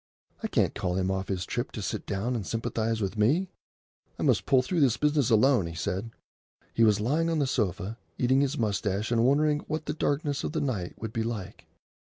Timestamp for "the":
7.37-7.45, 9.85-9.93, 10.53-10.59